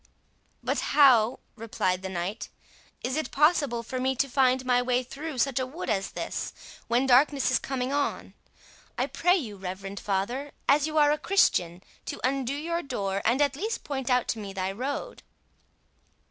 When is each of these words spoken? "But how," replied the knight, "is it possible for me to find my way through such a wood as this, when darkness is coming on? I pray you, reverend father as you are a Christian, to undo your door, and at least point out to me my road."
"But 0.63 0.79
how," 0.97 1.41
replied 1.55 2.01
the 2.01 2.09
knight, 2.09 2.49
"is 3.03 3.15
it 3.15 3.29
possible 3.29 3.83
for 3.83 3.99
me 3.99 4.15
to 4.15 4.27
find 4.27 4.65
my 4.65 4.81
way 4.81 5.03
through 5.03 5.37
such 5.37 5.59
a 5.59 5.65
wood 5.67 5.91
as 5.91 6.13
this, 6.13 6.53
when 6.87 7.05
darkness 7.05 7.51
is 7.51 7.59
coming 7.59 7.93
on? 7.93 8.33
I 8.97 9.05
pray 9.05 9.35
you, 9.35 9.57
reverend 9.57 9.99
father 9.99 10.53
as 10.67 10.87
you 10.87 10.97
are 10.97 11.11
a 11.11 11.19
Christian, 11.19 11.83
to 12.05 12.19
undo 12.23 12.55
your 12.55 12.81
door, 12.81 13.21
and 13.25 13.43
at 13.43 13.55
least 13.55 13.83
point 13.83 14.09
out 14.09 14.27
to 14.29 14.39
me 14.39 14.55
my 14.55 14.71
road." 14.71 15.21